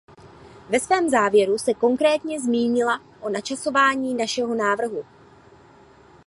Ve 0.69 0.79
svém 0.79 1.09
závěru 1.09 1.57
se 1.57 1.73
konkrétně 1.73 2.39
zmínila 2.41 3.01
o 3.19 3.29
načasování 3.29 4.13
našeho 4.15 4.55
návrhu. 4.55 5.05